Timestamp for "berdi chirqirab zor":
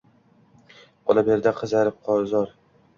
1.29-2.55